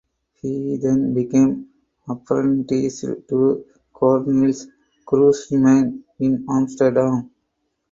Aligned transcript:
He 0.33 0.77
then 0.77 1.13
became 1.13 1.67
apprenticed 2.09 3.05
to 3.29 3.63
Cornelis 3.93 4.65
Kruseman 5.05 6.01
in 6.17 6.43
Amsterdam. 6.49 7.29